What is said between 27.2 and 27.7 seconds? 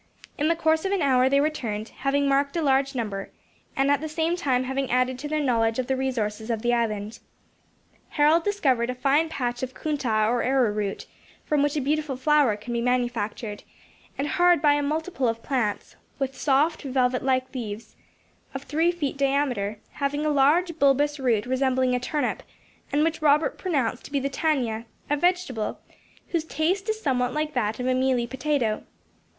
like